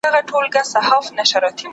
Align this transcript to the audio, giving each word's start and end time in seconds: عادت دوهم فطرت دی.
عادت 0.05 0.25
دوهم 0.27 1.23
فطرت 1.31 1.53
دی. 1.57 1.67